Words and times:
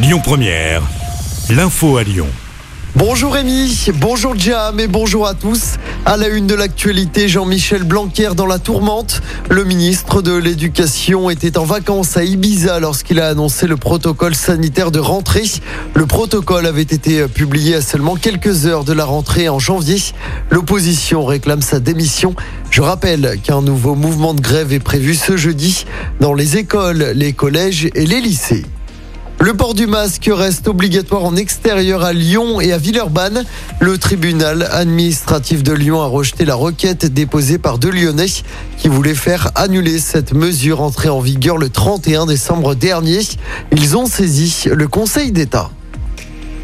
Lyon 0.00 0.20
Première, 0.22 0.82
l'info 1.50 1.96
à 1.96 2.04
Lyon. 2.04 2.28
Bonjour 2.94 3.32
Rémi, 3.32 3.88
bonjour 3.96 4.38
Jam 4.38 4.78
et 4.78 4.86
bonjour 4.86 5.26
à 5.26 5.34
tous. 5.34 5.74
À 6.06 6.16
la 6.16 6.28
une 6.28 6.46
de 6.46 6.54
l'actualité, 6.54 7.26
Jean-Michel 7.26 7.82
Blanquer 7.82 8.30
dans 8.36 8.46
la 8.46 8.60
tourmente. 8.60 9.20
Le 9.50 9.64
ministre 9.64 10.22
de 10.22 10.36
l'Éducation 10.36 11.30
était 11.30 11.58
en 11.58 11.64
vacances 11.64 12.16
à 12.16 12.22
Ibiza 12.22 12.78
lorsqu'il 12.78 13.18
a 13.18 13.26
annoncé 13.26 13.66
le 13.66 13.76
protocole 13.76 14.36
sanitaire 14.36 14.92
de 14.92 15.00
rentrée. 15.00 15.50
Le 15.94 16.06
protocole 16.06 16.66
avait 16.66 16.82
été 16.82 17.26
publié 17.26 17.74
à 17.74 17.82
seulement 17.82 18.14
quelques 18.14 18.66
heures 18.66 18.84
de 18.84 18.92
la 18.92 19.04
rentrée 19.04 19.48
en 19.48 19.58
janvier. 19.58 20.00
L'opposition 20.50 21.24
réclame 21.24 21.60
sa 21.60 21.80
démission. 21.80 22.36
Je 22.70 22.82
rappelle 22.82 23.40
qu'un 23.42 23.62
nouveau 23.62 23.96
mouvement 23.96 24.32
de 24.32 24.40
grève 24.40 24.72
est 24.72 24.78
prévu 24.78 25.16
ce 25.16 25.36
jeudi 25.36 25.86
dans 26.20 26.34
les 26.34 26.56
écoles, 26.56 27.04
les 27.16 27.32
collèges 27.32 27.90
et 27.96 28.06
les 28.06 28.20
lycées. 28.20 28.64
Le 29.40 29.54
port 29.54 29.74
du 29.74 29.86
masque 29.86 30.28
reste 30.32 30.66
obligatoire 30.66 31.24
en 31.24 31.36
extérieur 31.36 32.02
à 32.02 32.12
Lyon 32.12 32.60
et 32.60 32.72
à 32.72 32.78
Villeurbanne. 32.78 33.44
Le 33.78 33.96
tribunal 33.96 34.68
administratif 34.72 35.62
de 35.62 35.72
Lyon 35.72 36.02
a 36.02 36.06
rejeté 36.06 36.44
la 36.44 36.56
requête 36.56 37.06
déposée 37.06 37.58
par 37.58 37.78
deux 37.78 37.90
Lyonnais 37.90 38.26
qui 38.78 38.88
voulaient 38.88 39.14
faire 39.14 39.52
annuler 39.54 40.00
cette 40.00 40.34
mesure 40.34 40.82
entrée 40.82 41.08
en 41.08 41.20
vigueur 41.20 41.56
le 41.56 41.68
31 41.68 42.26
décembre 42.26 42.74
dernier. 42.74 43.20
Ils 43.70 43.96
ont 43.96 44.06
saisi 44.06 44.64
le 44.72 44.88
Conseil 44.88 45.30
d'État. 45.30 45.70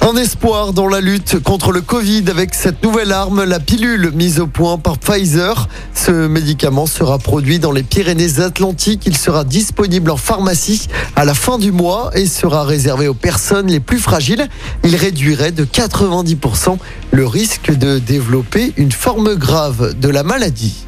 Un 0.00 0.16
espoir 0.16 0.72
dans 0.72 0.88
la 0.88 1.00
lutte 1.00 1.40
contre 1.40 1.70
le 1.70 1.80
Covid 1.80 2.24
avec 2.28 2.54
cette 2.54 2.82
nouvelle 2.82 3.12
arme, 3.12 3.44
la 3.44 3.60
pilule 3.60 4.10
mise 4.12 4.40
au 4.40 4.48
point 4.48 4.76
par 4.76 4.98
Pfizer. 4.98 5.68
Ce 6.04 6.10
médicament 6.26 6.86
sera 6.86 7.16
produit 7.20 7.60
dans 7.60 7.70
les 7.70 7.84
Pyrénées-Atlantiques. 7.84 9.04
Il 9.06 9.16
sera 9.16 9.44
disponible 9.44 10.10
en 10.10 10.16
pharmacie 10.16 10.88
à 11.14 11.24
la 11.24 11.32
fin 11.32 11.58
du 11.58 11.70
mois 11.70 12.10
et 12.14 12.26
sera 12.26 12.64
réservé 12.64 13.06
aux 13.06 13.14
personnes 13.14 13.68
les 13.68 13.78
plus 13.78 14.00
fragiles. 14.00 14.48
Il 14.82 14.96
réduirait 14.96 15.52
de 15.52 15.64
90% 15.64 16.76
le 17.12 17.24
risque 17.24 17.70
de 17.70 18.00
développer 18.00 18.72
une 18.78 18.90
forme 18.90 19.36
grave 19.36 19.94
de 19.96 20.08
la 20.08 20.24
maladie. 20.24 20.86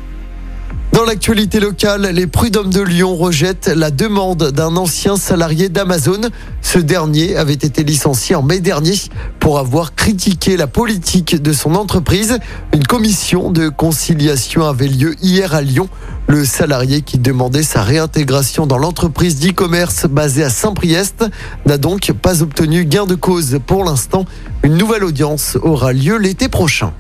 Dans 0.95 1.03
l'actualité 1.03 1.59
locale, 1.59 2.11
les 2.13 2.29
prud'hommes 2.29 2.71
de 2.71 2.81
Lyon 2.81 3.17
rejettent 3.17 3.67
la 3.67 3.91
demande 3.91 4.53
d'un 4.53 4.77
ancien 4.77 5.17
salarié 5.17 5.69
d'Amazon. 5.69 6.21
Ce 6.63 6.79
dernier 6.79 7.35
avait 7.37 7.53
été 7.53 7.83
licencié 7.83 8.37
en 8.37 8.43
mai 8.43 8.61
dernier 8.61 8.95
pour 9.41 9.59
avoir 9.59 9.97
critiqué 9.97 10.57
la 10.57 10.69
politique 10.69 11.43
de 11.43 11.53
son 11.53 11.75
entreprise. 11.75 12.39
Une 12.73 12.87
commission 12.87 13.51
de 13.51 13.71
conciliation 13.71 14.63
avait 14.69 14.87
lieu 14.87 15.17
hier 15.21 15.53
à 15.53 15.63
Lyon. 15.63 15.89
Le 16.29 16.45
salarié 16.45 17.03
qui 17.03 17.19
demandait 17.19 17.65
sa 17.65 17.83
réintégration 17.83 18.65
dans 18.65 18.79
l'entreprise 18.79 19.41
d'e-commerce 19.41 20.07
basée 20.07 20.45
à 20.45 20.49
Saint-Priest 20.49 21.25
n'a 21.67 21.77
donc 21.77 22.13
pas 22.13 22.41
obtenu 22.41 22.85
gain 22.85 23.07
de 23.07 23.17
cause 23.17 23.59
pour 23.67 23.83
l'instant. 23.83 24.27
Une 24.63 24.77
nouvelle 24.77 25.03
audience 25.03 25.59
aura 25.61 25.93
lieu 25.93 26.19
l'été 26.19 26.49
prochain. 26.49 26.93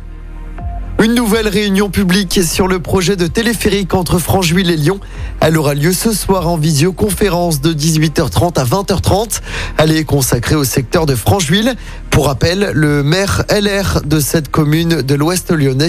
Une 1.05 1.14
nouvelle 1.14 1.48
réunion 1.48 1.91
publique 1.91 2.42
sur 2.42 2.66
le 2.66 2.78
projet 2.78 3.14
de 3.14 3.27
téléphérique 3.27 3.92
entre 3.92 4.19
Francheville 4.19 4.70
et 4.70 4.77
Lyon. 4.78 5.00
Elle 5.41 5.58
aura 5.58 5.74
lieu 5.74 5.92
ce 5.92 6.14
soir 6.14 6.48
en 6.48 6.56
visioconférence 6.56 7.61
de 7.61 7.74
18h30 7.74 8.58
à 8.58 8.64
20h30. 8.64 9.42
Elle 9.77 9.92
est 9.92 10.05
consacrée 10.05 10.55
au 10.55 10.64
secteur 10.64 11.05
de 11.05 11.14
Francheville. 11.14 11.74
Pour 12.08 12.28
rappel, 12.28 12.70
le 12.72 13.02
maire 13.02 13.44
LR 13.50 14.00
de 14.06 14.19
cette 14.19 14.50
commune 14.50 15.02
de 15.02 15.14
l'Ouest 15.14 15.50
lyonnais, 15.50 15.88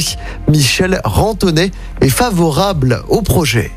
Michel 0.50 1.00
Rantonnet, 1.06 1.72
est 2.02 2.10
favorable 2.10 3.02
au 3.08 3.22
projet. 3.22 3.72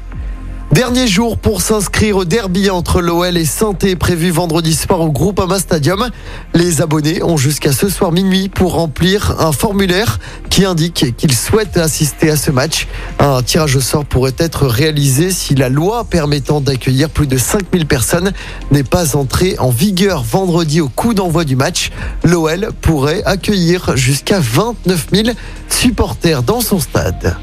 Dernier 0.72 1.06
jour 1.06 1.38
pour 1.38 1.62
s'inscrire 1.62 2.18
au 2.18 2.24
derby 2.26 2.68
entre 2.68 3.00
l'OL 3.00 3.38
et 3.38 3.46
Santé 3.46 3.96
prévu 3.96 4.30
vendredi 4.30 4.74
soir 4.74 5.00
au 5.00 5.10
Groupama 5.10 5.58
Stadium. 5.58 6.10
Les 6.52 6.82
abonnés 6.82 7.22
ont 7.22 7.38
jusqu'à 7.38 7.72
ce 7.72 7.88
soir 7.88 8.12
minuit 8.12 8.50
pour 8.50 8.74
remplir 8.74 9.40
un 9.40 9.52
formulaire 9.52 10.18
qui 10.50 10.66
indique 10.66 11.16
qu'ils 11.16 11.34
souhaitent 11.34 11.78
assister 11.78 12.30
à 12.30 12.36
ce 12.36 12.50
match. 12.50 12.86
Un 13.18 13.42
tirage 13.42 13.76
au 13.76 13.80
sort 13.80 14.04
pourrait 14.04 14.36
être 14.36 14.66
réalisé 14.66 15.30
si 15.30 15.54
la 15.54 15.70
loi 15.70 16.04
permettant 16.04 16.60
d'accueillir 16.60 17.08
plus 17.08 17.26
de 17.26 17.38
5000 17.38 17.86
personnes 17.86 18.32
n'est 18.70 18.84
pas 18.84 19.16
entrée 19.16 19.56
en 19.58 19.70
vigueur 19.70 20.22
vendredi 20.22 20.82
au 20.82 20.90
coup 20.90 21.14
d'envoi 21.14 21.44
du 21.44 21.56
match. 21.56 21.90
L'OL 22.24 22.68
pourrait 22.82 23.22
accueillir 23.24 23.96
jusqu'à 23.96 24.38
29 24.38 25.06
000 25.14 25.28
supporters 25.70 26.42
dans 26.42 26.60
son 26.60 26.78
stade. 26.78 27.36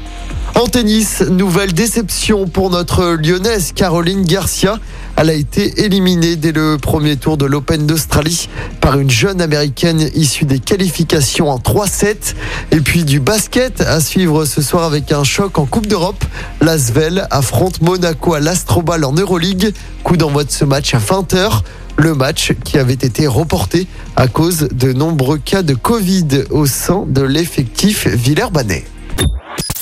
En 0.58 0.68
tennis, 0.68 1.20
nouvelle 1.20 1.74
déception 1.74 2.46
pour 2.46 2.70
notre 2.70 3.18
lyonnaise 3.22 3.72
Caroline 3.74 4.24
Garcia. 4.24 4.78
Elle 5.16 5.28
a 5.28 5.34
été 5.34 5.84
éliminée 5.84 6.36
dès 6.36 6.50
le 6.50 6.78
premier 6.78 7.18
tour 7.18 7.36
de 7.36 7.44
l'Open 7.44 7.86
d'Australie 7.86 8.48
par 8.80 8.98
une 8.98 9.10
jeune 9.10 9.42
américaine 9.42 10.08
issue 10.14 10.46
des 10.46 10.58
qualifications 10.58 11.50
en 11.50 11.58
3-7. 11.58 12.34
Et 12.70 12.80
puis 12.80 13.04
du 13.04 13.20
basket 13.20 13.82
à 13.82 14.00
suivre 14.00 14.46
ce 14.46 14.62
soir 14.62 14.84
avec 14.84 15.12
un 15.12 15.24
choc 15.24 15.58
en 15.58 15.66
Coupe 15.66 15.88
d'Europe. 15.88 16.24
L'Asvel 16.62 17.28
affronte 17.30 17.82
Monaco 17.82 18.32
à 18.32 18.40
l'Astrobal 18.40 19.04
en 19.04 19.12
Euroleague. 19.12 19.74
Coup 20.04 20.16
d'envoi 20.16 20.44
de 20.44 20.50
ce 20.50 20.64
match 20.64 20.94
à 20.94 20.98
20h. 20.98 21.60
Le 21.98 22.14
match 22.14 22.54
qui 22.64 22.78
avait 22.78 22.94
été 22.94 23.26
reporté 23.26 23.86
à 24.16 24.26
cause 24.26 24.68
de 24.72 24.94
nombreux 24.94 25.36
cas 25.36 25.62
de 25.62 25.74
Covid 25.74 26.44
au 26.48 26.64
sein 26.64 27.04
de 27.06 27.20
l'effectif 27.20 28.06
Villeurbanais. 28.06 28.86